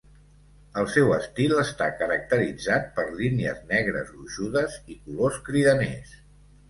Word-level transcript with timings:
El 0.83 0.87
seu 0.93 1.11
estil 1.17 1.53
està 1.63 1.89
caracteritzat 1.99 2.89
per 2.95 3.05
línies 3.21 3.61
negres 3.75 4.09
gruixudes 4.17 4.79
i 4.95 4.99
colors 5.05 5.39
cridaners. 5.51 6.17